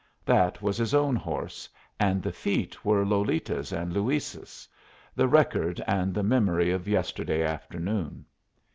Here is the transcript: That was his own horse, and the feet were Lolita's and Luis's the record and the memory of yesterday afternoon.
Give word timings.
That 0.25 0.63
was 0.63 0.77
his 0.77 0.95
own 0.95 1.15
horse, 1.15 1.69
and 1.99 2.23
the 2.23 2.31
feet 2.31 2.83
were 2.83 3.05
Lolita's 3.05 3.71
and 3.71 3.93
Luis's 3.93 4.67
the 5.15 5.27
record 5.27 5.79
and 5.85 6.11
the 6.11 6.23
memory 6.23 6.71
of 6.71 6.87
yesterday 6.87 7.43
afternoon. 7.43 8.25